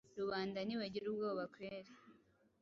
[0.19, 1.91] rubanda ntibagira ubwoba kweri